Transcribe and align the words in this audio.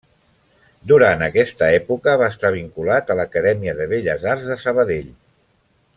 Durant 0.91 1.21
aquesta 1.25 1.67
època 1.81 2.15
va 2.23 2.31
estar 2.35 2.51
vinculat 2.57 3.13
a 3.15 3.19
l’Acadèmia 3.21 3.79
de 3.81 3.89
Belles 3.93 4.29
Arts 4.33 4.51
de 4.55 4.59
Sabadell. 4.67 5.17